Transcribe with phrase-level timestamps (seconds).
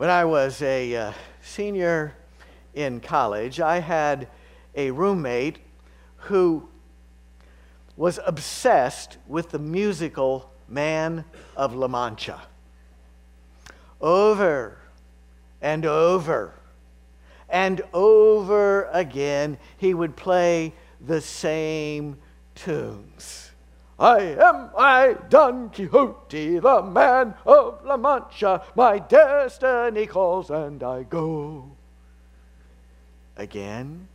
[0.00, 2.14] When I was a uh, senior
[2.72, 4.28] in college, I had
[4.74, 5.58] a roommate
[6.16, 6.70] who
[7.98, 12.40] was obsessed with the musical Man of La Mancha.
[14.00, 14.78] Over
[15.60, 16.54] and over
[17.50, 22.16] and over again, he would play the same
[22.54, 23.49] tunes.
[24.00, 28.62] I am I, Don Quixote, the man of La Mancha.
[28.74, 31.70] My destiny calls and I go.
[33.36, 34.08] Again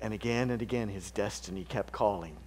[0.00, 2.38] and again and again, his destiny kept calling.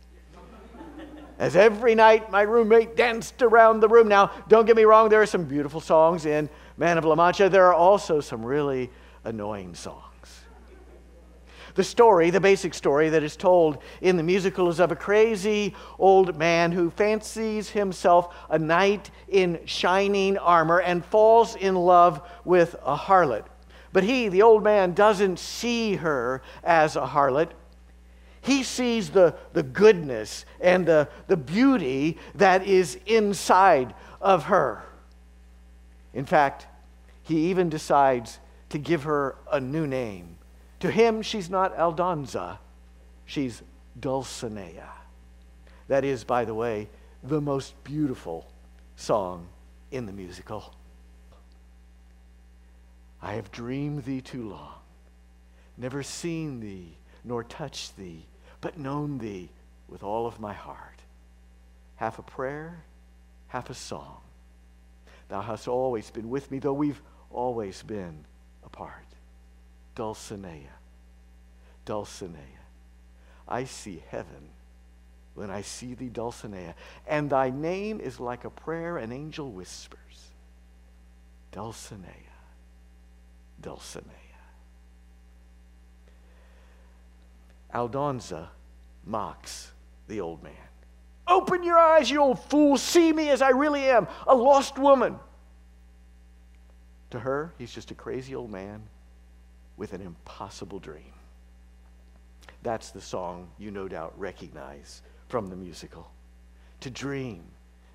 [1.38, 4.08] As every night my roommate danced around the room.
[4.08, 7.48] Now, don't get me wrong, there are some beautiful songs in Man of La Mancha.
[7.48, 8.90] There are also some really
[9.24, 10.11] annoying songs.
[11.76, 15.74] The story, the basic story that is told in the musical, is of a crazy
[15.98, 22.76] old man who fancies himself a knight in shining armor and falls in love with
[22.86, 23.46] a harlot.
[23.94, 27.52] But he, the old man, doesn't see her as a harlot.
[28.42, 34.84] He sees the, the goodness and the, the beauty that is inside of her.
[36.14, 36.68] In fact,
[37.24, 40.38] he even decides to give her a new name
[40.82, 42.58] to him, she's not Aldonza,
[43.26, 43.62] she's
[44.00, 44.90] Dulcinea.
[45.88, 46.90] That is, by the way,
[47.24, 48.48] the most beautiful
[48.96, 49.48] song
[49.92, 50.74] in the musical.
[53.22, 54.76] I have dreamed thee too long,
[55.78, 58.26] never seen thee nor touched thee,
[58.62, 59.50] but known thee
[59.88, 61.02] with all of my heart.
[61.98, 62.84] Half a prayer,
[63.48, 64.18] half a song.
[65.30, 68.26] Thou hast always been with me, though we've always been
[68.64, 69.06] apart.
[69.96, 70.72] Dulcinea.
[71.86, 72.38] Dulcinea.
[73.48, 74.50] I see heaven
[75.34, 76.76] when I see thee, Dulcinea.
[77.08, 80.00] And thy name is like a prayer an angel whispers.
[81.52, 82.08] Dulcinea.
[83.62, 84.06] Dulcinea.
[87.74, 88.48] Aldonza
[89.06, 89.72] mocks
[90.08, 90.54] the old man.
[91.28, 92.78] Open your eyes, you old fool.
[92.78, 95.18] See me as I really am, a lost woman.
[97.12, 98.82] To her, he's just a crazy old man
[99.82, 101.12] with an impossible dream.
[102.62, 106.12] That's the song you no doubt recognize from the musical.
[106.82, 107.46] To dream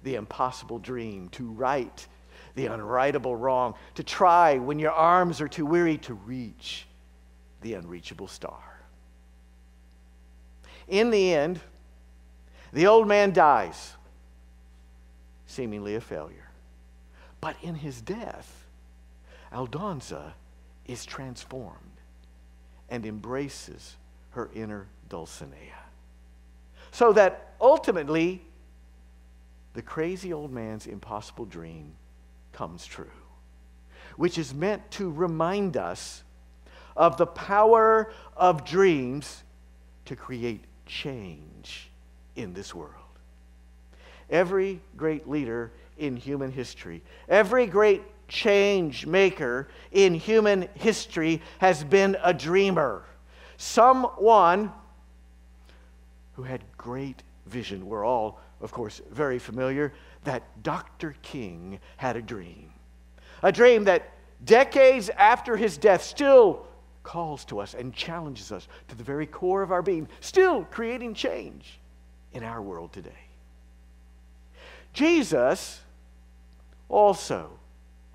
[0.02, 2.04] the impossible dream, to right
[2.56, 6.88] the unrightable wrong, to try when your arms are too weary to reach
[7.60, 8.80] the unreachable star.
[10.88, 11.60] In the end,
[12.72, 13.92] the old man dies,
[15.46, 16.50] seemingly a failure.
[17.40, 18.66] But in his death,
[19.52, 20.32] Aldonza
[20.86, 21.80] is transformed
[22.88, 23.96] and embraces
[24.30, 25.82] her inner Dulcinea.
[26.92, 28.42] So that ultimately,
[29.74, 31.92] the crazy old man's impossible dream
[32.52, 33.10] comes true,
[34.16, 36.22] which is meant to remind us
[36.96, 39.42] of the power of dreams
[40.06, 41.90] to create change
[42.36, 42.92] in this world.
[44.30, 52.16] Every great leader in human history, every great change maker in human history has been
[52.22, 53.04] a dreamer.
[53.56, 54.72] Someone
[56.34, 57.86] who had great vision.
[57.86, 59.92] We're all, of course, very familiar
[60.24, 61.16] that Dr.
[61.22, 62.72] King had a dream.
[63.42, 64.12] A dream that
[64.44, 66.66] decades after his death still
[67.02, 71.14] calls to us and challenges us to the very core of our being, still creating
[71.14, 71.78] change
[72.32, 73.10] in our world today.
[74.92, 75.80] Jesus
[76.88, 77.50] also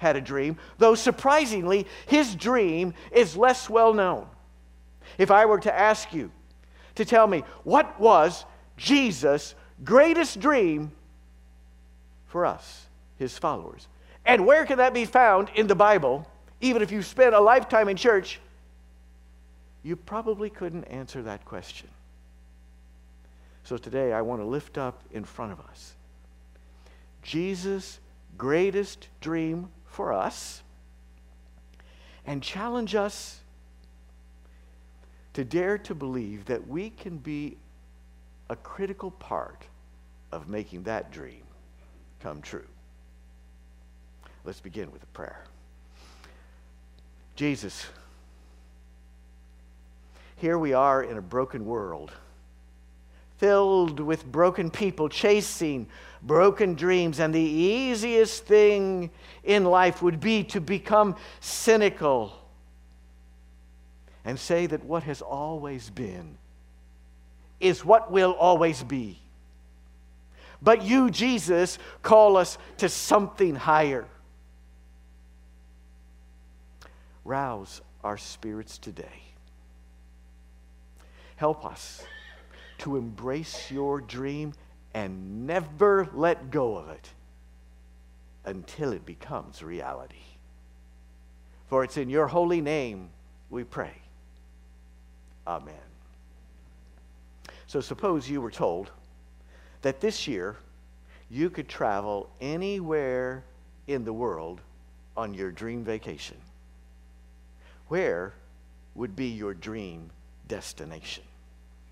[0.01, 4.25] had a dream, though surprisingly, his dream is less well known.
[5.19, 6.31] If I were to ask you
[6.95, 8.44] to tell me what was
[8.78, 9.53] Jesus'
[9.84, 10.91] greatest dream
[12.25, 12.88] for us,
[13.19, 13.88] his followers,
[14.25, 16.28] and where can that be found in the Bible,
[16.62, 18.39] even if you spent a lifetime in church,
[19.83, 21.89] you probably couldn't answer that question.
[23.66, 25.94] So today I want to lift up in front of us
[27.21, 28.00] Jesus'
[28.36, 30.64] greatest dream for us
[32.26, 33.42] and challenge us
[35.34, 37.58] to dare to believe that we can be
[38.50, 39.66] a critical part
[40.32, 41.44] of making that dream
[42.22, 42.68] come true.
[44.44, 45.44] Let's begin with a prayer.
[47.36, 47.86] Jesus,
[50.36, 52.12] here we are in a broken world,
[53.38, 55.88] filled with broken people chasing
[56.23, 59.09] broken dreams, and the easiest thing
[59.44, 62.38] in life would be to become cynical
[64.23, 66.38] and say that what has always been
[67.59, 69.19] is what will always be.
[70.62, 74.06] But you, Jesus, call us to something higher.
[77.23, 79.21] rouse our spirits today.
[81.35, 82.03] Help us
[82.79, 84.53] to embrace your dream
[84.94, 87.10] and never let go of it
[88.46, 90.16] until it becomes reality.
[91.68, 93.10] For it's in your holy name
[93.50, 93.94] we pray.
[95.48, 95.76] Amen.
[97.68, 98.92] So suppose you were told
[99.82, 100.58] that this year
[101.30, 103.44] you could travel anywhere
[103.88, 104.60] in the world
[105.16, 106.38] on your dream vacation.
[107.88, 108.34] Where
[108.96, 110.10] would be your dream
[110.48, 111.24] destination?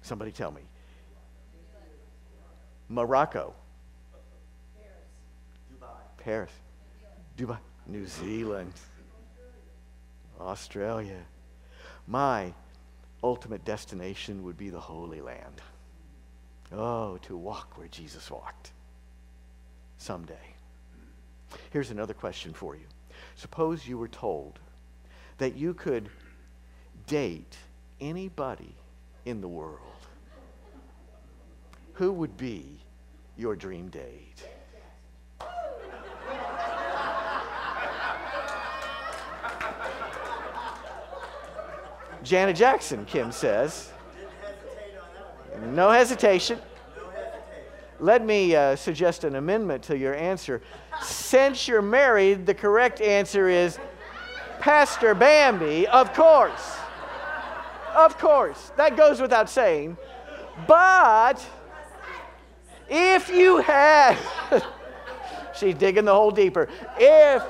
[0.01, 0.62] Somebody tell me.
[2.89, 3.53] Morocco.
[4.83, 5.00] Paris.
[5.71, 5.88] Dubai.
[6.18, 6.51] Paris.
[7.38, 7.57] Dubai.
[7.88, 8.74] New Zealand.
[10.39, 11.19] Australia.
[12.07, 12.53] My
[13.24, 15.62] ultimate destination would be the Holy Land.
[16.71, 18.71] Oh, to walk where Jesus walked
[19.97, 20.36] someday.
[21.71, 22.86] Here's another question for you.
[23.36, 24.59] Suppose you were told
[25.38, 26.09] that you could
[27.07, 27.57] date
[28.00, 28.75] anybody
[29.25, 29.80] in the world.
[32.00, 32.80] Who would be
[33.36, 34.48] your dream date?
[42.24, 43.92] Janet Jackson, Kim says.
[45.74, 46.60] No hesitation.
[48.00, 50.62] Let me uh, suggest an amendment to your answer.
[51.01, 53.78] Since you're married, the correct answer is
[54.62, 56.78] Pastor Bambi, of course.
[57.94, 58.72] Of course.
[58.78, 59.98] That goes without saying.
[60.66, 61.46] But
[62.89, 64.18] if you had,
[65.56, 66.68] she's digging the hole deeper.
[66.97, 67.44] If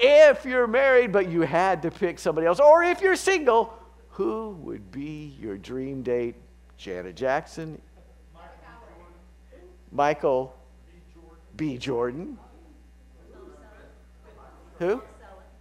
[0.00, 3.76] if you're married but you had to pick somebody else, or if you're single,
[4.10, 6.36] who would be your dream date?
[6.76, 7.80] Janet Jackson,
[9.90, 10.54] Michael
[11.56, 11.76] B.
[11.76, 12.38] Jordan.
[14.78, 15.02] Who?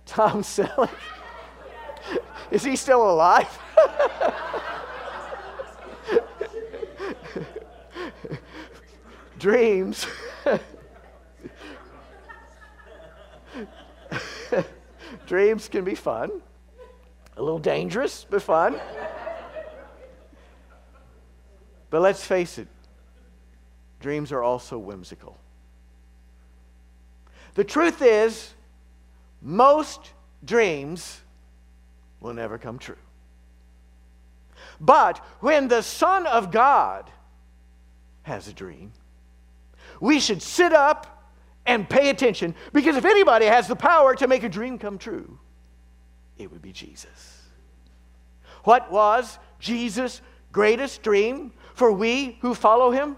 [0.05, 0.91] Tom Selleck.
[2.51, 3.59] Is he still alive?
[9.39, 10.05] Dreams.
[15.27, 16.31] Dreams can be fun,
[17.35, 18.79] a little dangerous, but fun.
[21.89, 22.67] But let's face it,
[23.99, 25.38] dreams are also whimsical.
[27.55, 28.53] The truth is,
[29.41, 30.11] most
[30.44, 31.21] dreams
[32.19, 32.97] will never come true.
[34.79, 37.09] But when the Son of God
[38.27, 38.91] has a dream,
[40.00, 41.31] we should sit up
[41.65, 45.38] and pay attention because if anybody has the power to make a dream come true,
[46.38, 47.44] it would be Jesus.
[48.63, 50.21] What was Jesus'
[50.51, 53.18] greatest dream for we who follow him?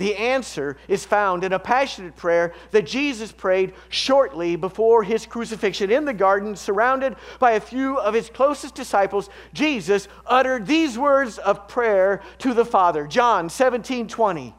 [0.00, 5.90] The answer is found in a passionate prayer that Jesus prayed shortly before his crucifixion
[5.90, 9.28] in the garden, surrounded by a few of his closest disciples.
[9.52, 14.54] Jesus uttered these words of prayer to the Father John 17 20.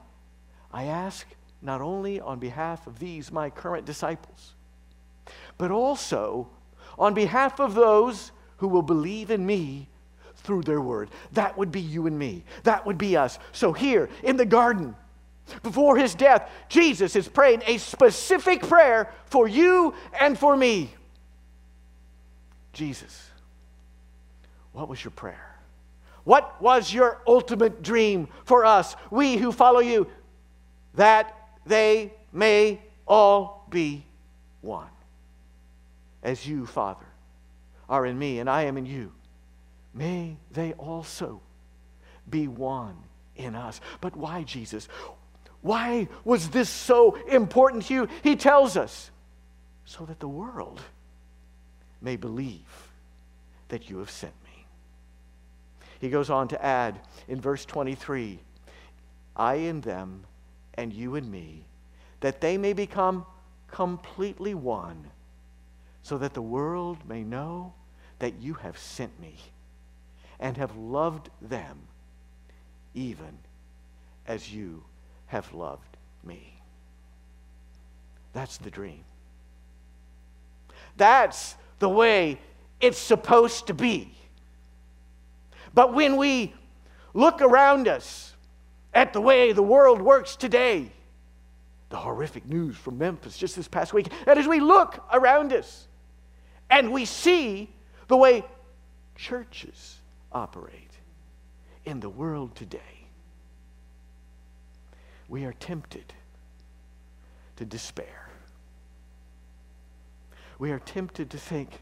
[0.72, 1.26] I ask
[1.60, 4.54] not only on behalf of these, my current disciples,
[5.58, 6.50] but also
[7.00, 9.90] on behalf of those who will believe in me
[10.36, 11.10] through their word.
[11.32, 12.44] That would be you and me.
[12.62, 13.40] That would be us.
[13.54, 14.96] So, here in the garden,
[15.64, 20.94] before his death, Jesus is praying a specific prayer for you and for me.
[22.74, 23.30] Jesus,
[24.72, 25.56] what was your prayer?
[26.24, 30.08] What was your ultimate dream for us, we who follow you?
[30.96, 34.06] That they may all be
[34.62, 34.88] one.
[36.24, 37.06] As you, Father,
[37.90, 39.12] are in me and I am in you,
[39.94, 41.42] may they also
[42.30, 42.96] be one
[43.36, 43.82] in us.
[44.00, 44.88] But why, Jesus?
[45.62, 48.08] Why was this so important to you?
[48.24, 49.12] He tells us
[49.86, 50.82] so that the world
[52.02, 52.90] may believe
[53.70, 54.66] that you have sent me.
[56.00, 58.40] He goes on to add in verse 23
[59.36, 60.24] I in them
[60.74, 61.66] and you and me,
[62.20, 63.26] that they may become
[63.68, 65.10] completely one,
[66.04, 67.74] so that the world may know
[68.20, 69.36] that you have sent me
[70.40, 71.80] and have loved them
[72.94, 73.38] even
[74.28, 74.84] as you
[75.32, 75.96] have loved
[76.26, 76.54] me.
[78.34, 79.06] That's the dream.
[80.98, 82.38] That's the way
[82.82, 84.14] it's supposed to be.
[85.74, 86.54] But when we
[87.14, 88.34] look around us
[88.94, 90.92] at the way the world works today,
[91.88, 95.88] the horrific news from Memphis just this past week, and as we look around us
[96.70, 97.70] and we see
[98.10, 98.44] the way
[99.16, 99.96] churches
[100.34, 100.92] operate
[101.86, 103.01] in the world today,
[105.32, 106.14] we are tempted
[107.56, 108.28] to despair.
[110.60, 111.80] We are tempted to think,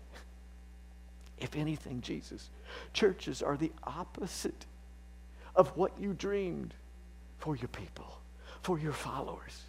[1.40, 2.52] If anything, Jesus,
[2.94, 4.68] churches are the opposite
[5.56, 6.76] of what you dreamed
[7.40, 8.20] for your people,
[8.62, 9.64] for your followers.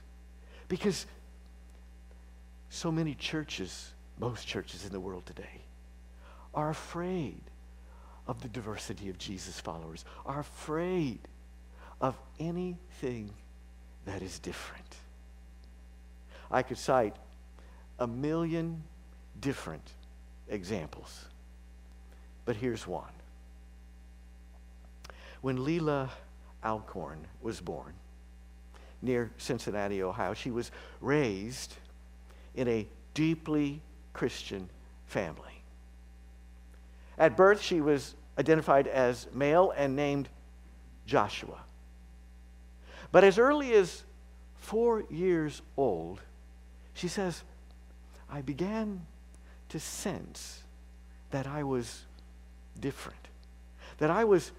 [0.68, 1.06] Because
[2.68, 5.62] so many churches, most churches in the world today,
[6.52, 7.40] are afraid
[8.26, 11.20] of the diversity of Jesus' followers, are afraid
[11.99, 13.32] of anything
[14.04, 14.97] that is different.
[16.50, 17.16] I could cite
[17.99, 18.83] a million
[19.40, 19.92] different
[20.49, 21.26] examples,
[22.45, 23.12] but here's one.
[25.40, 26.11] When Leelah
[26.64, 27.95] Alcorn was born
[29.02, 31.75] near Cincinnati, Ohio, she was raised
[32.54, 33.80] in a deeply
[34.12, 34.69] Christian
[35.07, 35.62] family.
[37.16, 40.28] At birth, she was identified as male and named
[41.07, 41.61] Joshua.
[43.12, 44.02] But as early as
[44.57, 46.21] four years old,
[46.95, 47.43] she says,
[48.31, 49.07] I began
[49.71, 50.62] to sense
[51.31, 52.05] that I was
[52.79, 53.29] different,
[53.99, 54.52] that I was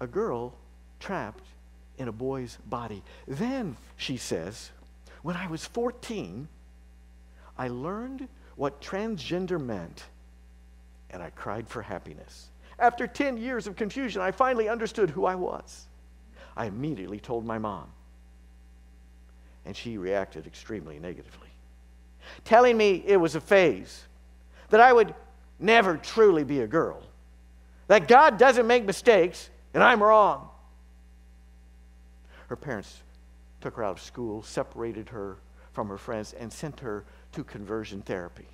[0.00, 0.54] a girl
[1.00, 1.44] trapped
[1.98, 3.02] in a boy's body.
[3.26, 4.70] Then, she says,
[5.22, 6.48] when I was 14,
[7.58, 10.04] I learned what transgender meant,
[11.10, 12.48] and I cried for happiness.
[12.78, 15.86] After 10 years of confusion, I finally understood who I was.
[16.56, 17.86] I immediately told my mom,
[19.64, 21.48] and she reacted extremely negatively,
[22.44, 24.04] telling me it was a phase,
[24.70, 25.14] that I would
[25.58, 27.02] never truly be a girl,
[27.86, 30.48] that God doesn't make mistakes, and I'm wrong.
[32.48, 33.02] Her parents
[33.60, 35.38] took her out of school, separated her
[35.72, 38.46] from her friends, and sent her to conversion therapy.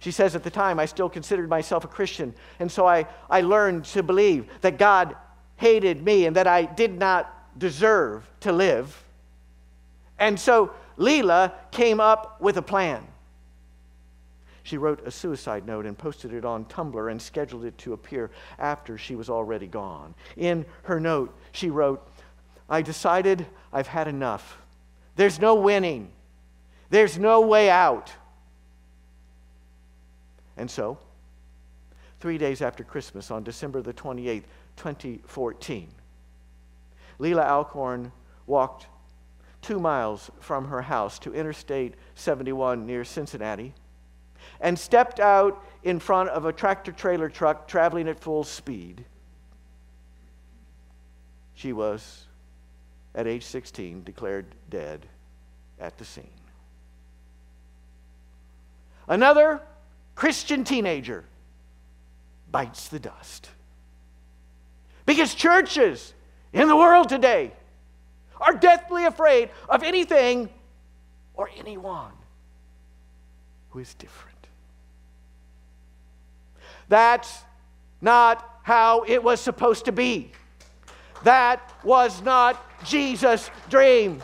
[0.00, 3.40] She says, At the time, I still considered myself a Christian, and so I, I
[3.40, 5.16] learned to believe that God
[5.58, 9.04] hated me and that I did not deserve to live.
[10.18, 13.06] And so Leelah came up with a plan.
[14.62, 18.30] She wrote a suicide note and posted it on Tumblr and scheduled it to appear
[18.58, 20.14] after she was already gone.
[20.36, 22.06] In her note, she wrote,
[22.68, 24.58] I decided I've had enough.
[25.16, 26.10] There's no winning,
[26.90, 28.12] there's no way out.
[30.56, 30.98] And so,
[32.20, 34.44] three days after Christmas, on December the 28th,
[34.78, 35.88] 2014,
[37.18, 38.12] Leelah Alcorn
[38.46, 38.86] walked
[39.60, 43.74] two miles from her house to Interstate 71 near Cincinnati
[44.60, 49.04] and stepped out in front of a tractor trailer truck traveling at full speed.
[51.54, 52.24] She was,
[53.14, 55.06] at age 16, declared dead
[55.80, 56.30] at the scene.
[59.08, 59.60] Another
[60.14, 61.24] Christian teenager
[62.50, 63.50] bites the dust.
[65.08, 66.12] Because churches
[66.52, 67.50] in the world today
[68.38, 70.50] are deathly afraid of anything
[71.32, 72.12] or anyone
[73.70, 74.36] who is different.
[76.90, 77.42] That's
[78.02, 80.30] not how it was supposed to be.
[81.24, 84.22] That was not Jesus' dream.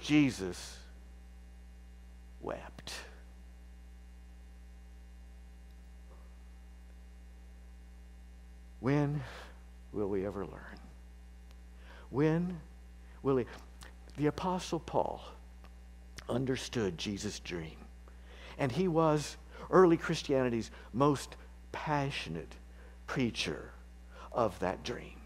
[0.00, 0.71] Jesus
[8.82, 9.22] When
[9.92, 10.80] will we ever learn?
[12.10, 12.60] When
[13.22, 13.44] will he?
[14.16, 15.22] The Apostle Paul
[16.28, 17.76] understood Jesus' dream,
[18.58, 19.36] and he was
[19.70, 21.36] early Christianity's most
[21.70, 22.56] passionate
[23.06, 23.70] preacher
[24.32, 25.20] of that dream.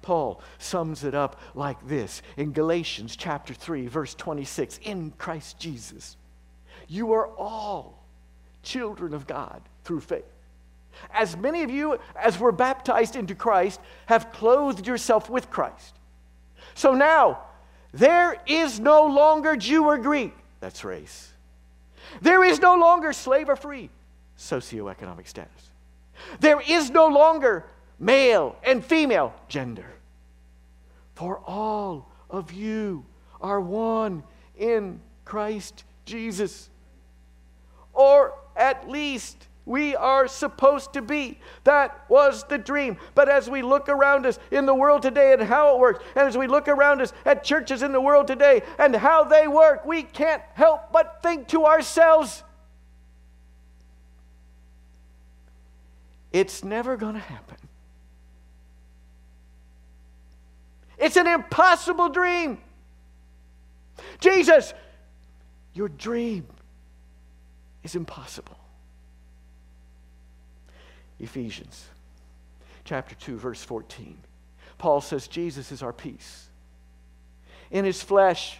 [0.00, 6.16] Paul sums it up like this in Galatians chapter 3 verse 26 in Christ Jesus
[6.88, 8.06] you are all
[8.62, 10.24] children of God through faith
[11.12, 15.94] as many of you as were baptized into Christ have clothed yourself with Christ.
[16.74, 17.40] So now,
[17.92, 21.32] there is no longer Jew or Greek, that's race.
[22.20, 23.90] There is no longer slave or free,
[24.38, 25.70] socioeconomic status.
[26.40, 27.66] There is no longer
[27.98, 29.86] male and female, gender.
[31.14, 33.04] For all of you
[33.40, 34.22] are one
[34.58, 36.68] in Christ Jesus.
[37.92, 41.38] Or at least we are supposed to be.
[41.64, 42.96] That was the dream.
[43.14, 46.26] But as we look around us in the world today and how it works, and
[46.26, 49.84] as we look around us at churches in the world today and how they work,
[49.84, 52.42] we can't help but think to ourselves,
[56.32, 57.56] it's never going to happen.
[60.98, 62.58] It's an impossible dream.
[64.20, 64.74] Jesus,
[65.72, 66.46] your dream
[67.82, 68.59] is impossible.
[71.20, 71.86] Ephesians
[72.84, 74.18] chapter 2, verse 14.
[74.78, 76.48] Paul says, Jesus is our peace.
[77.70, 78.58] In his flesh,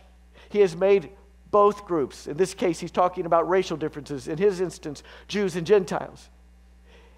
[0.50, 1.10] he has made
[1.50, 2.26] both groups.
[2.26, 4.28] In this case, he's talking about racial differences.
[4.28, 6.28] In his instance, Jews and Gentiles.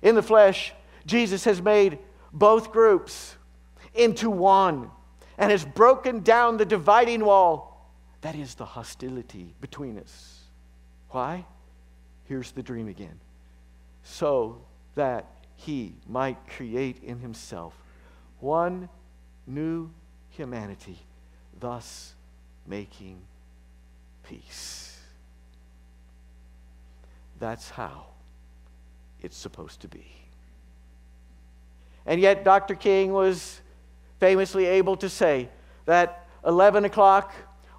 [0.00, 0.72] In the flesh,
[1.04, 1.98] Jesus has made
[2.32, 3.36] both groups
[3.94, 4.90] into one
[5.36, 7.90] and has broken down the dividing wall.
[8.22, 10.40] That is the hostility between us.
[11.10, 11.44] Why?
[12.24, 13.18] Here's the dream again.
[14.04, 14.62] So
[14.94, 17.74] that he might create in himself
[18.40, 18.88] one
[19.46, 19.90] new
[20.30, 20.98] humanity,
[21.58, 22.14] thus
[22.66, 23.20] making
[24.28, 24.98] peace.
[27.38, 28.06] That's how
[29.20, 30.06] it's supposed to be.
[32.06, 32.74] And yet, Dr.
[32.74, 33.60] King was
[34.18, 35.48] famously able to say
[35.86, 37.32] that 11 o'clock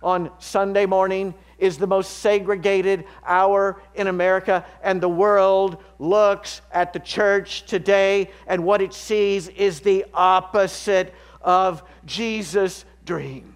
[0.03, 6.91] on Sunday morning is the most segregated hour in America, and the world looks at
[6.91, 13.55] the church today, and what it sees is the opposite of Jesus' dream.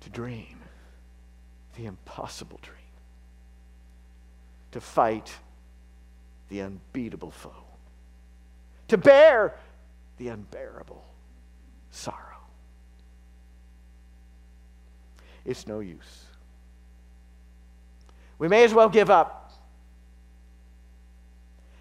[0.00, 0.58] To dream
[1.76, 2.76] the impossible dream,
[4.72, 5.34] to fight
[6.48, 7.50] the unbeatable foe,
[8.88, 9.56] to bear
[10.18, 11.04] the unbearable
[11.94, 12.18] sorrow.
[15.44, 16.24] It's no use.
[18.38, 19.52] We may as well give up.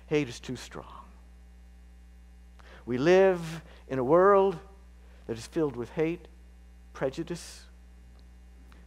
[0.08, 0.86] Hate is too strong.
[2.86, 4.58] We live in a world
[5.28, 6.28] that is filled with hate,
[6.92, 7.64] prejudice,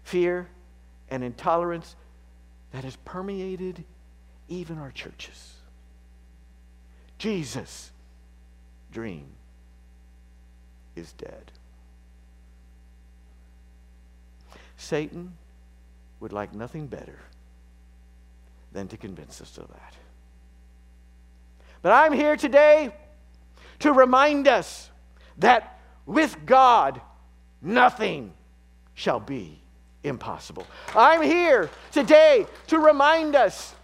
[0.04, 0.48] fear,
[1.08, 1.96] and intolerance
[2.72, 3.84] that has permeated
[4.48, 5.54] even our churches.
[7.18, 7.90] Jesus'
[8.92, 9.26] dream
[10.96, 11.52] is dead.
[14.76, 15.32] Satan
[16.20, 17.18] would like nothing better
[18.72, 19.94] than to convince us of that.
[21.82, 22.92] But I'm here today
[23.80, 24.90] to remind us
[25.38, 27.00] that with God,
[27.62, 28.32] nothing
[28.94, 29.60] shall be
[30.02, 30.66] impossible.
[30.94, 33.74] I'm here today to remind us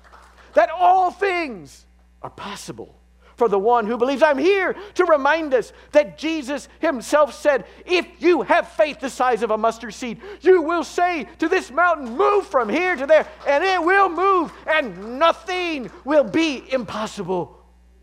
[0.55, 1.85] that all things
[2.23, 2.95] are possible
[3.37, 4.23] for the one who believes.
[4.23, 9.43] I'm here to remind us that Jesus himself said, If you have faith the size
[9.43, 13.27] of a mustard seed, you will say to this mountain, Move from here to there,
[13.47, 17.59] and it will move, and nothing will be impossible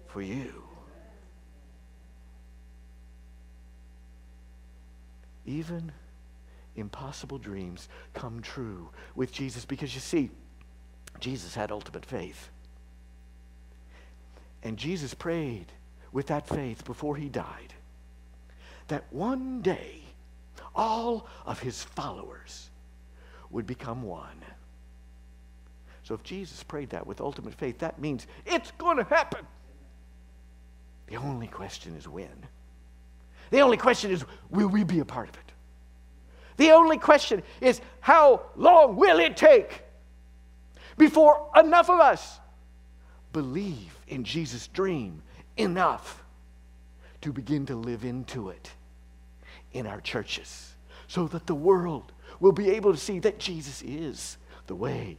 [0.07, 0.63] for you.
[5.45, 5.91] Even
[6.75, 10.29] impossible dreams come true with Jesus because you see,
[11.19, 12.49] Jesus had ultimate faith.
[14.63, 15.67] And Jesus prayed
[16.11, 17.73] with that faith before he died
[18.89, 20.01] that one day
[20.75, 22.69] all of his followers
[23.49, 24.43] would become one.
[26.03, 29.45] So if Jesus prayed that with ultimate faith, that means it's going to happen.
[31.07, 32.47] The only question is when.
[33.51, 35.53] The only question is will we be a part of it?
[36.57, 39.83] The only question is how long will it take
[40.97, 42.39] before enough of us
[43.31, 45.21] believe in Jesus' dream
[45.57, 46.23] enough
[47.21, 48.71] to begin to live into it
[49.73, 50.75] in our churches
[51.07, 55.17] so that the world will be able to see that Jesus is the way,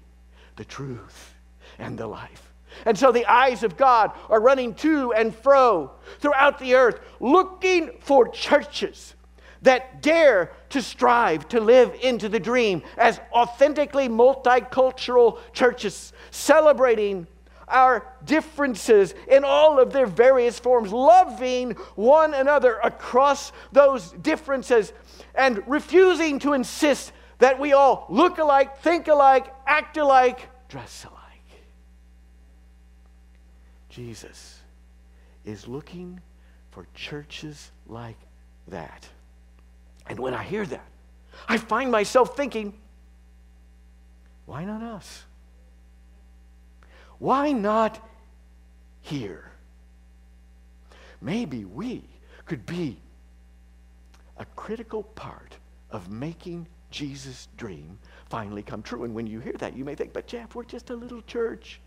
[0.56, 1.34] the truth,
[1.78, 2.52] and the life.
[2.86, 7.90] And so the eyes of God are running to and fro throughout the earth, looking
[8.00, 9.14] for churches
[9.62, 17.26] that dare to strive to live into the dream as authentically multicultural churches, celebrating
[17.70, 24.92] our differences in all of their various forms, loving one another across those differences,
[25.34, 31.20] and refusing to insist that we all look alike, think alike, act alike, dress alike.
[33.88, 34.60] Jesus
[35.44, 36.20] is looking
[36.70, 38.18] for churches like
[38.68, 39.08] that.
[40.06, 40.86] And when I hear that,
[41.48, 42.74] I find myself thinking,
[44.46, 45.24] why not us?
[47.20, 48.02] Why not
[49.02, 49.52] here?
[51.20, 52.02] Maybe we
[52.46, 52.96] could be
[54.38, 55.54] a critical part
[55.90, 57.98] of making Jesus' dream
[58.30, 59.04] finally come true.
[59.04, 61.78] And when you hear that, you may think, but Jeff, we're just a little church,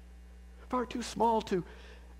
[0.69, 1.63] far too small to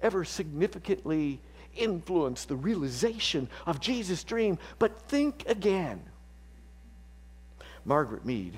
[0.01, 1.39] ever significantly
[1.75, 4.57] influence the realization of Jesus' dream.
[4.79, 6.01] But think again.
[7.85, 8.57] Margaret Mead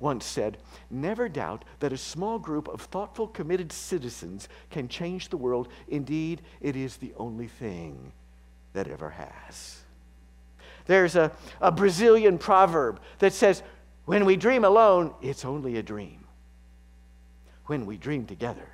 [0.00, 0.58] once said,
[0.90, 5.68] Never doubt that a small group of thoughtful, committed citizens can change the world.
[5.88, 8.12] Indeed, it is the only thing
[8.72, 9.80] that ever has.
[10.86, 13.62] There's a, a Brazilian proverb that says,
[14.04, 16.24] When we dream alone, it's only a dream.
[17.66, 18.68] When we dream together,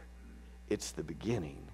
[0.69, 1.70] it's the beginning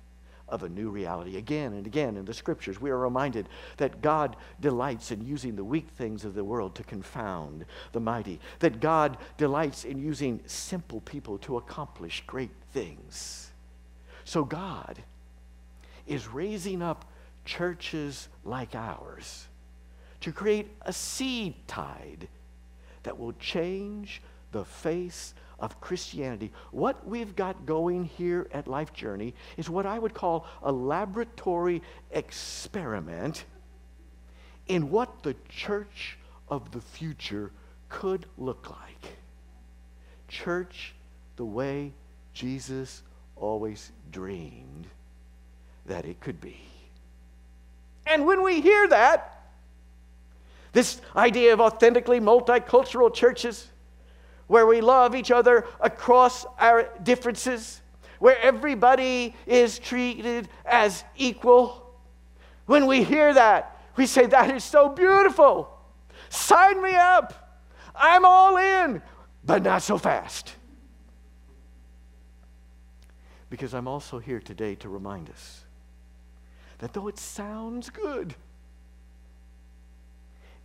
[0.49, 1.37] of a new reality.
[1.37, 5.65] Again and again in the scriptures, we are reminded that God delights in using the
[5.65, 11.01] weak things of the world to confound the mighty, that God delights in using simple
[11.01, 13.51] people to accomplish great things.
[14.25, 15.03] So God
[16.07, 17.05] is raising up
[17.45, 19.47] churches like ours
[20.21, 22.29] to create a seed tide
[23.03, 26.53] that will change the face of Christianity.
[26.71, 31.83] What we've got going here at Life Journey is what I would call a laboratory
[32.11, 33.45] experiment
[34.67, 37.51] in what the church of the future
[37.89, 39.17] could look like.
[40.29, 40.95] Church
[41.37, 41.93] the way
[42.35, 43.03] Jesus
[43.37, 44.87] always dreamed
[45.87, 46.61] that it could be.
[48.07, 49.33] And when we hear that,
[50.73, 53.69] this idea of authentically multicultural churches,
[54.47, 57.81] where we love each other across our differences,
[58.19, 61.95] where everybody is treated as equal.
[62.67, 65.71] When we hear that, we say, That is so beautiful.
[66.29, 67.61] Sign me up.
[67.95, 69.03] I'm all in,
[69.45, 70.55] but not so fast.
[73.49, 75.65] Because I'm also here today to remind us
[76.79, 78.35] that though it sounds good,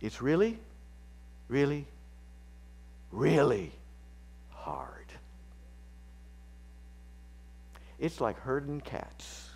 [0.00, 0.58] it's really,
[1.48, 1.86] really,
[3.12, 3.72] really
[4.48, 5.12] hard.
[7.98, 9.50] It's like herding cats.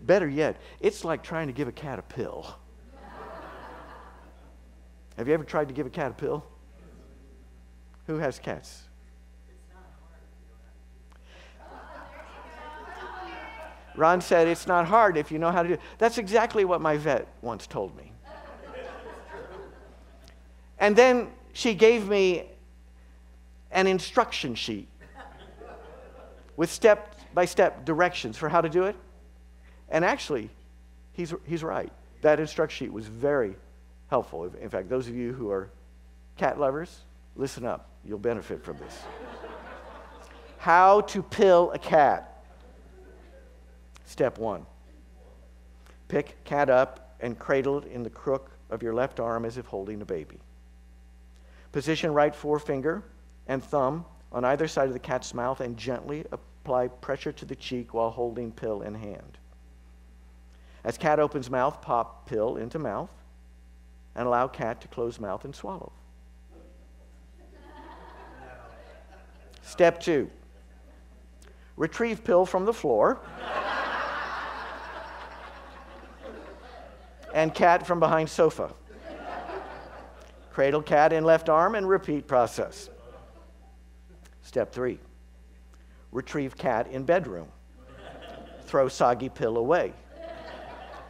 [0.00, 2.58] Better yet, it's like trying to give a cat a pill.
[5.16, 6.44] Have you ever tried to give a cat a pill?
[8.06, 8.82] Who has cats?
[13.96, 15.80] Ron said it's not hard if you know how to do it.
[15.98, 18.13] That's exactly what my vet once told me.
[20.84, 22.44] And then she gave me
[23.70, 24.86] an instruction sheet
[26.58, 28.94] with step by step directions for how to do it.
[29.88, 30.50] And actually,
[31.14, 31.90] he's, he's right.
[32.20, 33.56] That instruction sheet was very
[34.08, 34.44] helpful.
[34.44, 35.70] In fact, those of you who are
[36.36, 37.00] cat lovers,
[37.34, 37.88] listen up.
[38.04, 39.04] You'll benefit from this.
[40.58, 42.44] how to pill a cat.
[44.04, 44.66] Step one
[46.08, 49.64] pick cat up and cradle it in the crook of your left arm as if
[49.64, 50.38] holding a baby.
[51.74, 53.02] Position right forefinger
[53.48, 57.56] and thumb on either side of the cat's mouth and gently apply pressure to the
[57.56, 59.38] cheek while holding pill in hand.
[60.84, 63.10] As cat opens mouth, pop pill into mouth
[64.14, 65.90] and allow cat to close mouth and swallow.
[69.62, 70.30] Step two
[71.76, 73.18] retrieve pill from the floor
[77.34, 78.72] and cat from behind sofa.
[80.54, 82.88] Cradle cat in left arm and repeat process.
[84.42, 85.00] Step three
[86.12, 87.48] retrieve cat in bedroom.
[88.66, 89.92] Throw soggy pill away.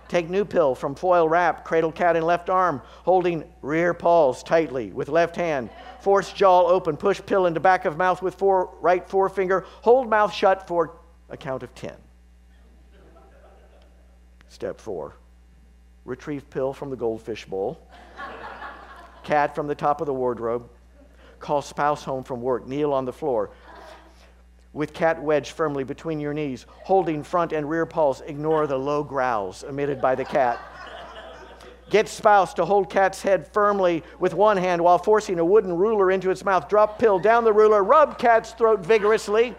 [0.08, 4.92] Take new pill from foil wrap, cradle cat in left arm, holding rear paws tightly
[4.92, 5.68] with left hand.
[6.00, 9.66] Force jaw open, push pill into back of mouth with right forefinger.
[9.82, 10.96] Hold mouth shut for
[11.28, 11.92] a count of 10.
[14.48, 15.16] Step four
[16.06, 17.78] retrieve pill from the goldfish bowl
[19.24, 20.68] cat from the top of the wardrobe,
[21.40, 23.50] call spouse home from work, kneel on the floor
[24.74, 28.20] with cat wedged firmly between your knees, holding front and rear paws.
[28.22, 30.60] Ignore the low growls emitted by the cat.
[31.90, 36.10] Get spouse to hold cat's head firmly with one hand while forcing a wooden ruler
[36.10, 36.68] into its mouth.
[36.68, 39.54] Drop pill down the ruler, rub cat's throat vigorously.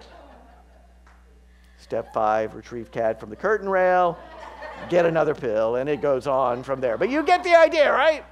[1.78, 4.18] Step five, retrieve cat from the curtain rail,
[4.90, 6.98] get another pill, and it goes on from there.
[6.98, 8.26] But you get the idea, right?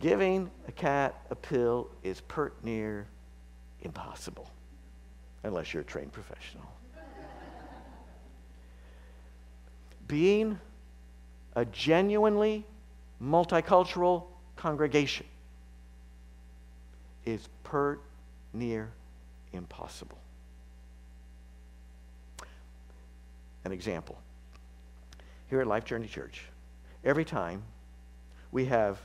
[0.00, 3.06] Giving a cat a pill is pert near
[3.82, 4.50] impossible
[5.44, 6.64] unless you're a trained professional.
[10.08, 10.58] Being
[11.54, 12.64] a genuinely
[13.22, 14.24] multicultural
[14.56, 15.26] congregation
[17.26, 18.00] is pert
[18.54, 18.90] near
[19.52, 20.18] impossible.
[23.66, 24.18] An example.
[25.50, 26.44] Here at Life Journey Church,
[27.04, 27.62] every time
[28.50, 28.98] we have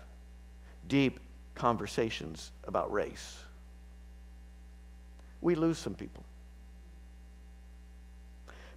[0.88, 1.20] deep
[1.56, 3.38] conversations about race,
[5.42, 6.24] we lose some people.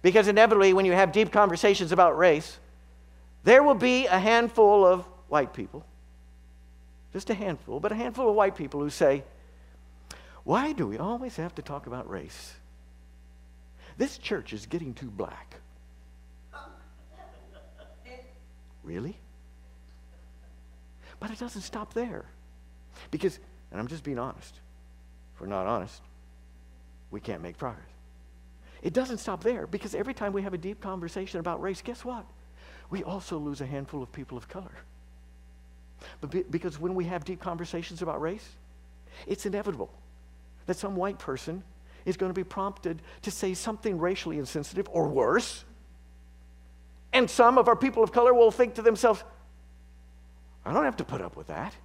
[0.01, 2.57] Because inevitably, when you have deep conversations about race,
[3.43, 5.85] there will be a handful of white people,
[7.11, 9.23] just a handful, but a handful of white people who say,
[10.43, 12.53] Why do we always have to talk about race?
[13.97, 15.55] This church is getting too black.
[18.81, 19.17] Really?
[21.19, 22.25] But it doesn't stop there.
[23.11, 23.39] Because,
[23.71, 24.55] and I'm just being honest,
[25.33, 26.01] if we're not honest,
[27.11, 27.85] we can't make progress.
[28.81, 32.05] It doesn't stop there because every time we have a deep conversation about race, guess
[32.05, 32.25] what?
[32.89, 34.71] We also lose a handful of people of color.
[36.21, 38.47] But be, because when we have deep conversations about race,
[39.27, 39.91] it's inevitable
[40.65, 41.63] that some white person
[42.05, 45.65] is going to be prompted to say something racially insensitive or worse.
[47.11, 49.23] And some of our people of color will think to themselves,
[50.69, 51.75] I don't have to put up with that.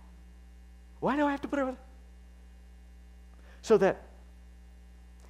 [1.00, 1.80] Why do I have to put up with it?
[3.62, 4.02] So that,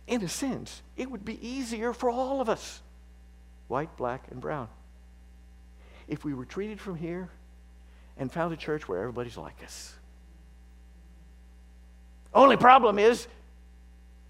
[0.08, 2.82] in a sense, it would be easier for all of us,
[3.68, 4.66] white, black, and brown,
[6.08, 7.30] if we retreated from here
[8.16, 9.94] and found a church where everybody's like us.
[12.34, 13.28] Only problem is,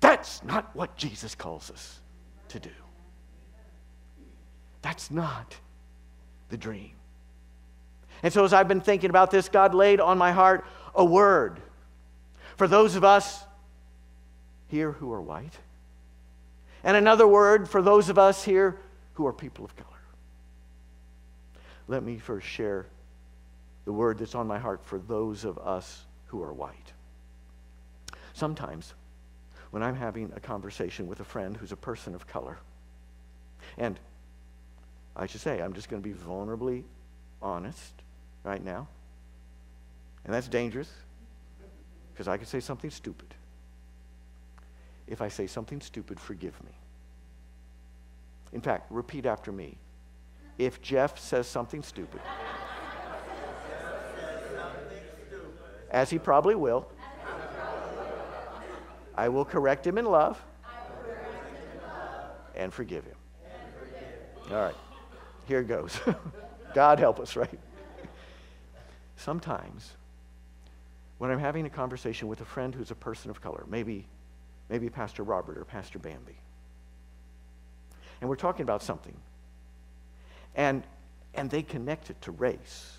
[0.01, 1.99] that's not what Jesus calls us
[2.49, 2.69] to do.
[4.83, 5.57] That's not
[6.51, 6.91] the dream.
[8.22, 11.61] And so, as I've been thinking about this, God laid on my heart a word
[12.57, 13.44] for those of us
[14.68, 15.59] here who are white,
[16.83, 18.79] and another word for those of us here
[19.14, 19.88] who are people of color.
[21.87, 22.87] Let me first share
[23.85, 26.92] the word that's on my heart for those of us who are white.
[28.33, 28.94] Sometimes,
[29.70, 32.59] when I'm having a conversation with a friend who's a person of color,
[33.77, 33.98] and
[35.16, 36.85] I should say, I'm just going to be vulnerably
[37.42, 37.92] honest
[38.45, 38.87] right now,
[40.25, 40.91] and that's dangerous
[42.13, 43.35] because I could say something stupid.
[45.07, 46.71] If I say something stupid, forgive me.
[48.53, 49.77] In fact, repeat after me.
[50.57, 52.21] If Jeff says something stupid,
[55.95, 56.87] as he probably will.
[59.17, 60.45] I will correct him in love
[62.57, 63.15] and forgive him.
[64.51, 64.75] All right,
[65.47, 65.99] here goes.
[66.75, 67.59] God help us, right?
[69.25, 69.91] Sometimes
[71.17, 74.07] when I'm having a conversation with a friend who's a person of color, maybe,
[74.69, 76.37] maybe Pastor Robert or Pastor Bambi,
[78.21, 79.17] and we're talking about something,
[80.55, 80.83] and,
[81.33, 82.99] and they connect it to race,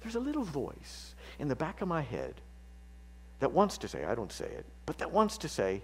[0.00, 2.36] there's a little voice in the back of my head
[3.40, 5.82] that wants to say, I don't say it, but that wants to say,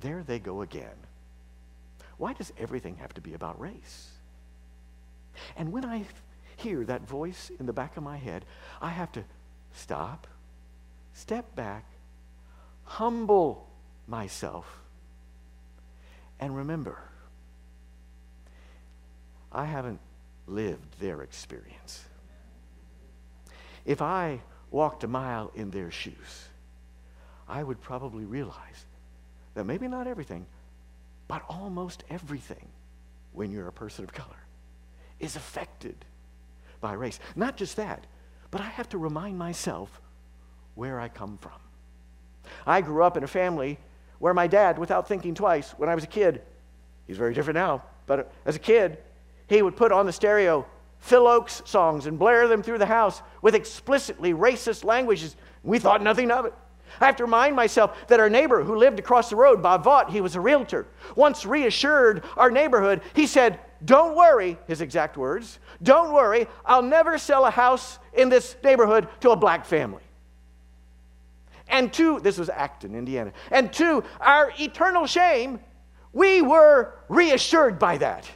[0.00, 0.96] there they go again.
[2.16, 4.08] Why does everything have to be about race?
[5.58, 6.06] And when I
[6.64, 8.46] hear that voice in the back of my head,
[8.80, 9.24] I have to
[9.74, 10.26] stop,
[11.12, 11.84] step back,
[12.84, 13.68] humble
[14.08, 14.80] myself,
[16.40, 16.98] and remember,
[19.52, 20.00] I haven't
[20.46, 22.04] lived their experience.
[23.84, 26.48] If I walked a mile in their shoes,
[27.46, 28.86] I would probably realize
[29.52, 30.46] that maybe not everything,
[31.28, 32.66] but almost everything,
[33.32, 34.40] when you're a person of color,
[35.20, 36.06] is affected
[36.84, 37.18] by race.
[37.34, 38.06] Not just that,
[38.50, 40.02] but I have to remind myself
[40.74, 41.58] where I come from.
[42.66, 43.78] I grew up in a family
[44.18, 46.42] where my dad, without thinking twice, when I was a kid,
[47.06, 48.98] he's very different now, but as a kid,
[49.46, 50.66] he would put on the stereo
[50.98, 55.36] Phil Ochs songs and blare them through the house with explicitly racist languages.
[55.62, 56.52] We thought nothing of it.
[57.00, 60.10] I have to remind myself that our neighbor who lived across the road, Bob Vaught,
[60.10, 63.00] he was a realtor, once reassured our neighborhood.
[63.14, 68.28] He said, Don't worry, his exact words, don't worry, I'll never sell a house in
[68.28, 70.02] this neighborhood to a black family.
[71.68, 73.32] And two, this was Acton, Indiana.
[73.50, 75.60] And two, our eternal shame,
[76.12, 78.30] we were reassured by that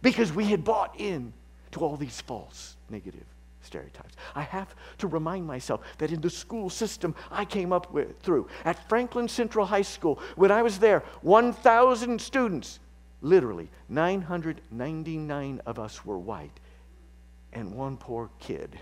[0.00, 1.32] because we had bought in
[1.72, 3.24] to all these false negative
[3.62, 4.14] stereotypes.
[4.34, 8.48] I have to remind myself that in the school system I came up with, through,
[8.64, 12.78] at Franklin Central High School, when I was there, 1,000 students,
[13.24, 16.60] literally 999 of us were white,
[17.52, 18.78] and one poor kid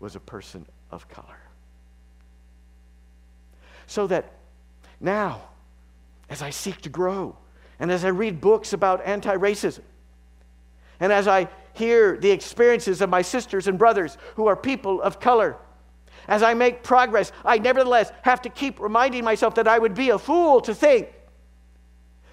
[0.00, 1.40] was a person of color.
[3.88, 4.32] So that
[5.00, 5.42] now,
[6.30, 7.36] as I seek to grow,
[7.80, 9.82] and as I read books about anti racism,
[11.00, 15.20] and as I hear the experiences of my sisters and brothers who are people of
[15.20, 15.56] color,
[16.28, 20.10] as I make progress, I nevertheless have to keep reminding myself that I would be
[20.10, 21.08] a fool to think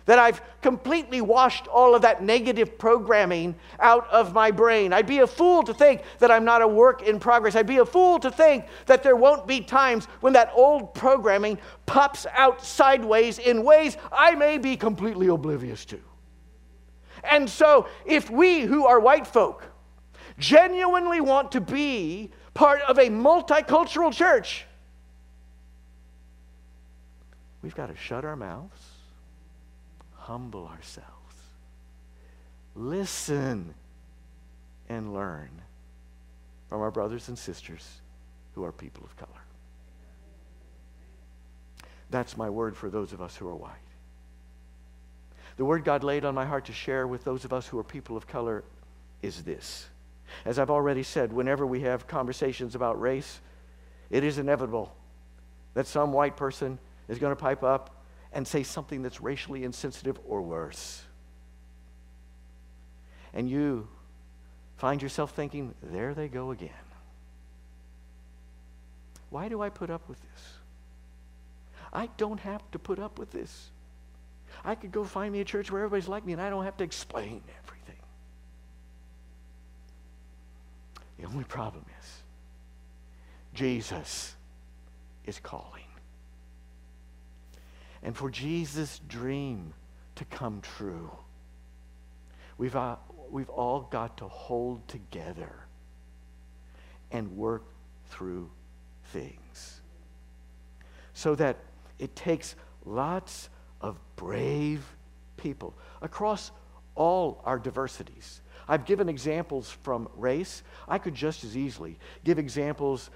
[0.06, 4.94] that I've completely washed all of that negative programming out of my brain.
[4.94, 7.56] I'd be a fool to think that I'm not a work in progress.
[7.56, 11.58] I'd be a fool to think that there won't be times when that old programming
[11.86, 16.00] pops out sideways in ways I may be completely oblivious to.
[17.24, 19.64] And so, if we who are white folk
[20.38, 24.66] genuinely want to be part of a multicultural church,
[27.64, 28.95] we've got to shut our mouths
[30.26, 31.36] humble ourselves,
[32.74, 33.76] listen,
[34.90, 35.50] and learn
[36.68, 38.02] from our brothers and sisters
[38.56, 39.30] who are people of color.
[42.10, 43.72] That's my word for those of us who are white.
[45.58, 47.84] The word God laid on my heart to share with those of us who are
[47.84, 48.64] people of color
[49.22, 49.88] is this.
[50.44, 53.40] As I've already said, whenever we have conversations about race,
[54.10, 54.96] it is inevitable
[55.76, 57.95] that some white person is going to pipe up
[58.36, 61.02] and say something that's racially insensitive or worse.
[63.34, 63.88] And you
[64.78, 66.70] find yourself thinking, there they go again.
[69.30, 70.54] Why do I put up with this?
[71.94, 73.70] I don't have to put up with this.
[74.66, 76.78] I could go find me a church where everybody's like me and I don't have
[76.78, 78.02] to explain everything.
[81.20, 82.24] The only problem is
[83.54, 84.36] Jesus
[85.26, 85.85] is calling.
[88.06, 89.74] And for Jesus' dream
[90.14, 91.10] to come true,
[92.56, 92.98] we've, uh,
[93.32, 95.52] we've all got to hold together
[97.12, 97.64] and work
[98.06, 98.52] through
[99.06, 99.82] things.
[101.14, 101.58] So that
[101.98, 103.50] it takes lots
[103.82, 104.86] of brave
[105.36, 106.52] people across
[106.94, 108.42] all our diversities.
[108.68, 110.62] I've given examples from race.
[110.88, 113.10] I could just as easily give examples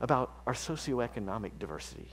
[0.00, 2.08] about our socioeconomic diversity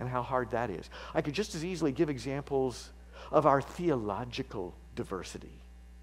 [0.00, 0.88] and how hard that is.
[1.14, 2.90] I could just as easily give examples
[3.30, 5.60] of our theological diversity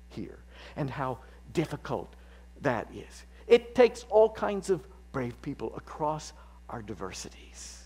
[0.10, 0.40] here
[0.76, 1.20] and how
[1.54, 2.14] difficult
[2.62, 3.24] that is.
[3.48, 6.34] It takes all kinds of brave people across
[6.70, 7.84] our diversities.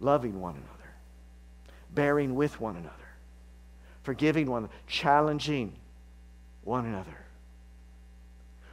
[0.00, 0.92] Loving one another,
[1.94, 2.92] bearing with one another,
[4.02, 5.72] forgiving one another, challenging
[6.64, 7.18] one another,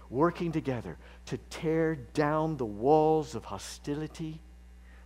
[0.10, 4.40] working together to tear down the walls of hostility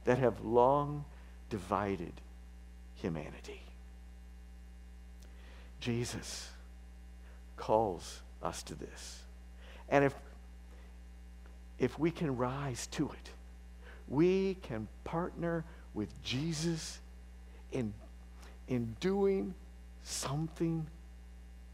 [0.05, 1.05] that have long
[1.49, 2.13] divided
[2.95, 3.61] humanity.
[5.79, 6.49] Jesus
[7.57, 9.21] calls us to this.
[9.89, 10.13] And if,
[11.77, 13.29] if we can rise to it,
[14.07, 16.99] we can partner with Jesus
[17.71, 17.93] in,
[18.67, 19.53] in doing
[20.03, 20.85] something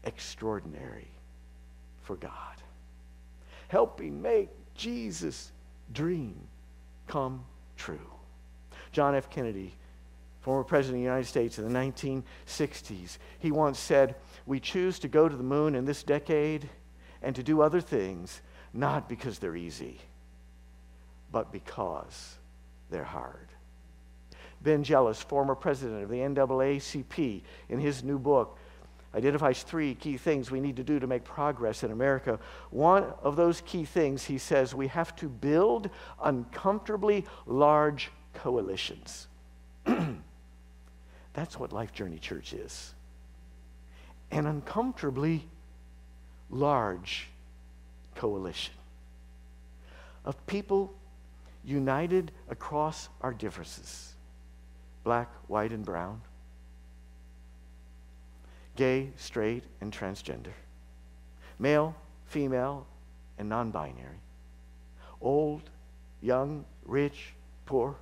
[0.04, 1.08] extraordinary
[2.02, 2.56] for God,
[3.68, 5.52] helping make Jesus'
[5.92, 6.34] dream
[7.06, 7.44] come
[7.76, 8.10] true.
[8.92, 9.30] John F.
[9.30, 9.74] Kennedy,
[10.40, 15.08] former president of the United States in the 1960s, he once said, We choose to
[15.08, 16.68] go to the moon in this decade
[17.22, 18.40] and to do other things,
[18.72, 20.00] not because they're easy,
[21.30, 22.36] but because
[22.90, 23.48] they're hard.
[24.62, 28.58] Ben Jealous, former president of the NAACP, in his new book,
[29.14, 32.38] identifies three key things we need to do to make progress in America.
[32.70, 35.90] One of those key things, he says, we have to build
[36.22, 39.28] uncomfortably large coalitions.
[41.32, 42.94] That's what Life Journey Church is.
[44.30, 45.46] An uncomfortably
[46.50, 47.28] large
[48.14, 48.74] coalition
[50.24, 50.92] of people
[51.64, 54.14] united across our differences.
[55.04, 56.20] Black, white, and brown,
[58.76, 60.52] gay, straight, and transgender,
[61.58, 61.94] male,
[62.26, 62.86] female,
[63.38, 64.20] and non binary,
[65.20, 65.62] old,
[66.20, 67.32] young, rich,
[67.64, 67.96] poor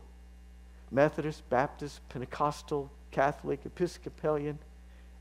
[0.90, 4.58] Methodist, Baptist, Pentecostal, Catholic, Episcopalian,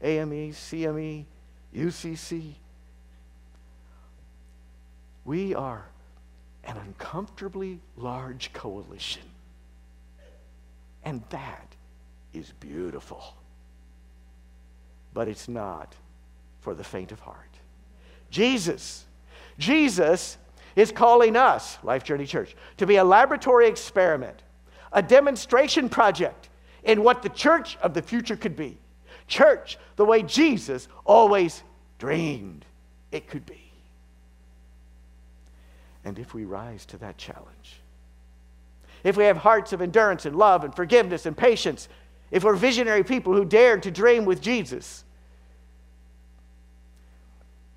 [0.01, 1.25] AME, CME,
[1.75, 2.53] UCC.
[5.25, 5.86] We are
[6.63, 9.23] an uncomfortably large coalition.
[11.03, 11.75] And that
[12.34, 13.36] is beautiful.
[15.13, 15.95] But it's not
[16.62, 17.38] for the faint of heart.
[18.30, 19.06] Jesus,
[19.58, 20.38] Jesus
[20.75, 24.41] is calling us, Life Journey Church, to be a laboratory experiment
[24.91, 26.50] a demonstration project
[26.84, 28.78] in what the church of the future could be.
[29.28, 31.63] Church, the way Jesus always
[32.00, 32.65] dreamed
[33.12, 33.71] it could be.
[36.06, 37.82] And if we rise to that challenge,
[39.04, 41.89] if we have hearts of endurance and love and forgiveness and patience,
[42.32, 45.04] if we're visionary people who dare to dream with Jesus,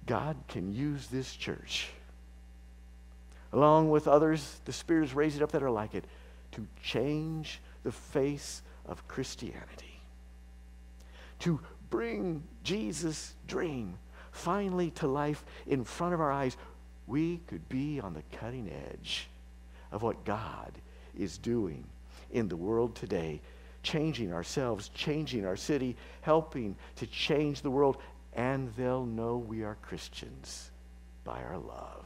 [0.06, 1.88] God can use this church,
[3.52, 6.04] along with others the Spirit is raising up that are like it,
[6.52, 10.00] to change the face of Christianity,
[11.40, 13.98] to bring Jesus' dream
[14.32, 16.56] finally to life in front of our eyes,
[17.06, 19.28] we could be on the cutting edge
[19.92, 20.72] of what God
[21.18, 21.84] is doing
[22.30, 23.40] in the world today,
[23.82, 27.96] changing ourselves, changing our city, helping to change the world,
[28.34, 30.70] and they'll know we are Christians
[31.24, 31.99] by our love.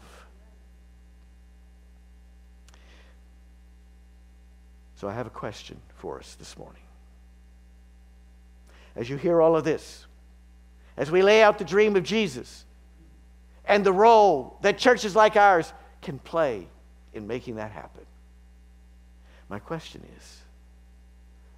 [4.97, 6.83] So I have a question for us this morning.
[8.97, 10.07] As you hear all of this,
[10.97, 12.65] as we lay out the dream of Jesus
[13.65, 16.69] and the role that churches like ours can play
[17.13, 18.07] in making that happen,
[19.49, 20.41] my question is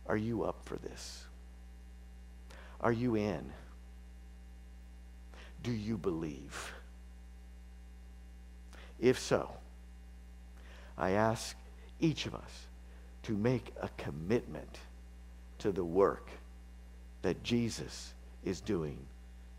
[0.06, 1.24] Are you up for this?
[2.80, 3.52] Are you in?
[5.62, 6.72] Do you believe?
[8.98, 9.50] If so,
[10.96, 11.54] I ask
[12.00, 12.65] each of us
[13.26, 14.78] to make a commitment
[15.58, 16.30] to the work
[17.22, 18.14] that Jesus
[18.44, 18.96] is doing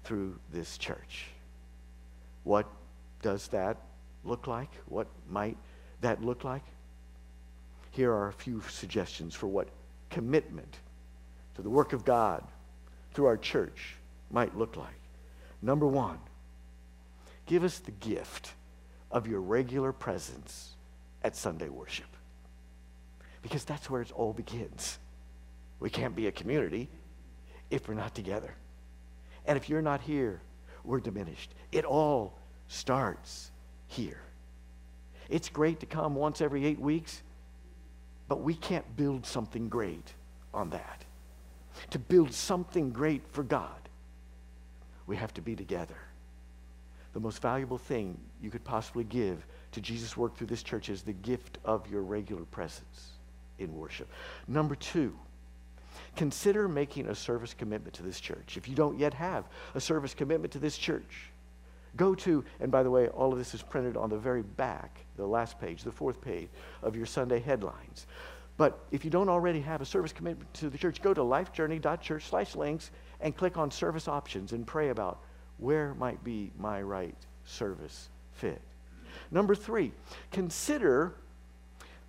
[0.05, 1.25] through this church.
[2.45, 2.65] What
[3.21, 3.75] does that
[4.23, 4.69] look like?
[4.85, 5.57] What might
[5.99, 6.63] that look like?
[7.91, 9.67] Here are a few suggestions for what
[10.09, 10.77] commitment
[11.55, 12.45] to the work of God
[13.13, 13.95] through our church
[14.31, 15.01] might look like.
[15.61, 16.19] Number one,
[17.45, 18.53] give us the gift
[19.11, 20.75] of your regular presence
[21.21, 22.16] at Sunday worship.
[23.47, 24.99] Because that's where it all begins.
[25.79, 26.89] We can't be a community
[27.69, 28.53] if we're not together.
[29.45, 30.41] And if you're not here,
[30.83, 31.51] we're diminished.
[31.71, 32.37] It all
[32.67, 33.51] starts
[33.87, 34.19] here.
[35.29, 37.23] It's great to come once every eight weeks,
[38.27, 40.13] but we can't build something great
[40.53, 41.05] on that.
[41.91, 43.79] To build something great for God,
[45.05, 45.95] we have to be together.
[47.13, 51.01] The most valuable thing you could possibly give to Jesus' work through this church is
[51.01, 53.13] the gift of your regular presence
[53.59, 54.07] in worship.
[54.47, 55.17] Number two,
[56.15, 58.57] consider making a service commitment to this church.
[58.57, 59.45] If you don't yet have
[59.75, 61.31] a service commitment to this church,
[61.95, 64.99] go to, and by the way, all of this is printed on the very back,
[65.15, 66.49] the last page, the fourth page
[66.83, 68.07] of your Sunday headlines.
[68.57, 72.25] But if you don't already have a service commitment to the church, go to lifejourney.church
[72.25, 72.91] slash links
[73.21, 75.19] and click on service options and pray about
[75.59, 78.61] where might be my right service fit.
[79.31, 79.91] Number three,
[80.31, 81.13] consider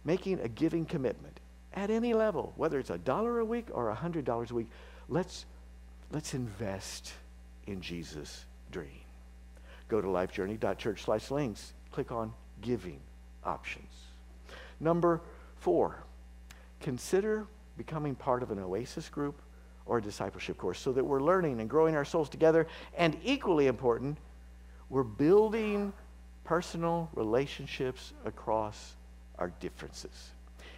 [0.05, 1.41] making a giving commitment
[1.75, 4.69] at any level, whether it's a dollar a week or a hundred dollars a week.
[5.09, 5.47] Let's,
[6.11, 7.13] let's invest
[7.67, 9.01] in Jesus' dream.
[9.89, 13.01] Go to lifejourney.church slash links, click on giving
[13.45, 13.93] options.
[14.81, 15.21] Number
[15.57, 16.05] four,
[16.81, 17.47] consider
[17.77, 19.41] becoming part of an Oasis group
[19.87, 22.67] or a discipleship course so that we're learning and growing our souls together.
[22.97, 24.19] And equally important,
[24.91, 25.93] we're building
[26.45, 28.95] personal relationships across
[29.39, 30.31] our differences.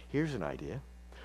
[0.09, 0.81] Here's an idea.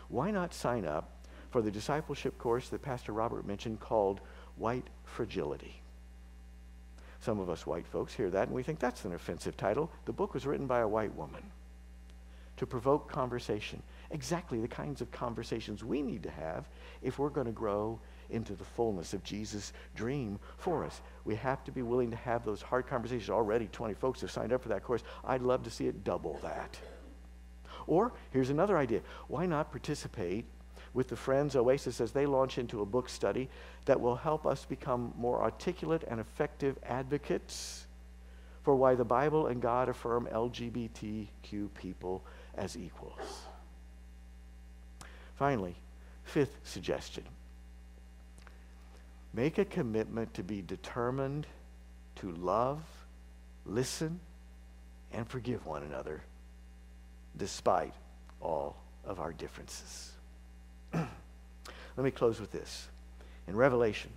[0.09, 4.21] Why not sign up for the discipleship course that Pastor Robert mentioned called
[4.57, 5.81] White Fragility?
[7.21, 9.91] Some of us white folks hear that and we think that's an offensive title.
[10.05, 11.43] The book was written by a white woman
[12.57, 13.83] to provoke conversation.
[14.11, 16.69] Exactly the kinds of conversations we need to have
[17.03, 21.01] if we're going to grow into the fullness of Jesus' dream for us.
[21.25, 23.31] We have to be willing to have those hard conversations.
[23.31, 25.03] Already 20 folks have signed up for that course.
[25.25, 26.79] I'd love to see it double that.
[27.87, 29.01] Or here's another idea.
[29.29, 30.45] Why not participate
[30.95, 33.49] with the Friends Oasis as they launch into a book study
[33.85, 37.87] that will help us become more articulate and effective advocates
[38.63, 42.25] for why the Bible and God affirm LGBTQ people
[42.57, 43.43] as equals.
[45.37, 45.77] Finally,
[46.25, 47.25] fifth suggestion
[49.35, 51.47] make a commitment to be determined
[52.17, 52.81] to love,
[53.67, 54.19] listen,
[55.13, 56.23] and forgive one another
[57.37, 57.95] despite
[58.41, 60.13] all of our differences.
[60.93, 62.89] Let me close with this.
[63.49, 64.11] In Revelation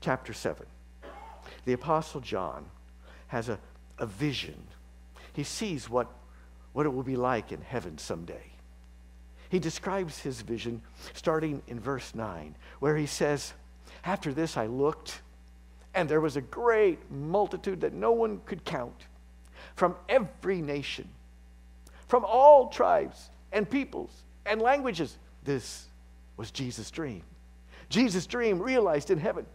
[0.00, 0.66] chapter 7,
[1.64, 2.66] the Apostle John
[3.28, 3.58] has a,
[3.98, 4.62] a vision.
[5.32, 6.08] He sees what,
[6.72, 8.52] what it will be like in heaven someday.
[9.48, 10.82] He describes his vision
[11.12, 13.54] starting in verse 9, where he says,
[14.04, 15.22] After this I looked,
[15.94, 19.06] and there was a great multitude that no one could count
[19.76, 21.08] from every nation,
[22.08, 24.10] from all tribes and peoples
[24.46, 25.16] and languages.
[25.44, 25.86] This
[26.36, 27.22] was Jesus' dream.
[27.88, 29.46] Jesus' dream realized in heaven.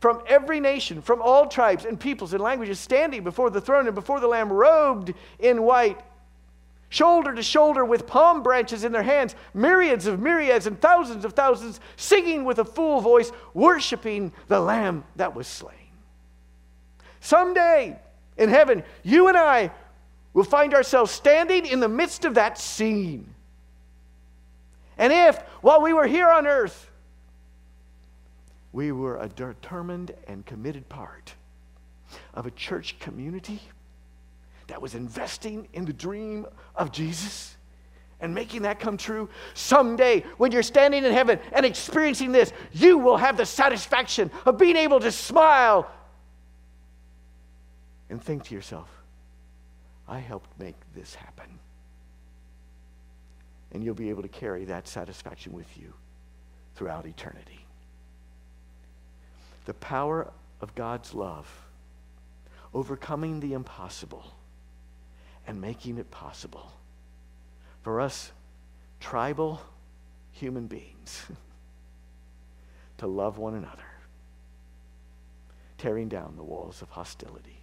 [0.00, 3.94] From every nation, from all tribes and peoples and languages, standing before the throne and
[3.94, 6.00] before the Lamb, robed in white,
[6.88, 11.34] shoulder to shoulder with palm branches in their hands, myriads of myriads and thousands of
[11.34, 15.76] thousands, singing with a full voice, worshiping the Lamb that was slain.
[17.20, 17.96] Someday
[18.36, 19.70] in heaven, you and I
[20.34, 23.34] will find ourselves standing in the midst of that scene.
[24.98, 26.90] And if, while we were here on earth,
[28.72, 31.34] we were a determined and committed part
[32.34, 33.60] of a church community
[34.68, 37.56] that was investing in the dream of Jesus
[38.20, 39.28] and making that come true.
[39.54, 44.56] Someday, when you're standing in heaven and experiencing this, you will have the satisfaction of
[44.56, 45.90] being able to smile
[48.08, 48.88] and think to yourself,
[50.08, 51.58] I helped make this happen.
[53.72, 55.94] And you'll be able to carry that satisfaction with you
[56.74, 57.62] throughout eternity
[59.64, 60.30] the power
[60.60, 61.48] of God's love,
[62.74, 64.24] overcoming the impossible
[65.46, 66.72] and making it possible
[67.82, 68.32] for us
[69.00, 69.60] tribal
[70.32, 71.26] human beings
[72.98, 73.82] to love one another,
[75.78, 77.61] tearing down the walls of hostility.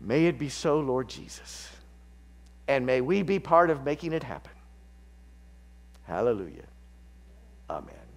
[0.00, 1.70] May it be so, Lord Jesus.
[2.66, 4.52] And may we be part of making it happen.
[6.06, 6.66] Hallelujah.
[7.68, 8.07] Amen.